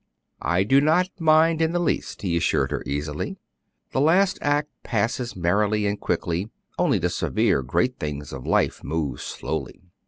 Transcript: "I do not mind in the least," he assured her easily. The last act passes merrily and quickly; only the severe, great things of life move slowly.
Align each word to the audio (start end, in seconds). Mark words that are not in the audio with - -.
"I 0.41 0.63
do 0.63 0.81
not 0.81 1.11
mind 1.19 1.61
in 1.61 1.73
the 1.73 1.79
least," 1.79 2.23
he 2.23 2.35
assured 2.35 2.71
her 2.71 2.81
easily. 2.87 3.37
The 3.91 4.01
last 4.01 4.39
act 4.41 4.69
passes 4.81 5.35
merrily 5.35 5.85
and 5.85 5.99
quickly; 5.99 6.49
only 6.79 6.97
the 6.97 7.07
severe, 7.07 7.61
great 7.61 7.99
things 7.99 8.33
of 8.33 8.47
life 8.47 8.83
move 8.83 9.21
slowly. 9.21 9.79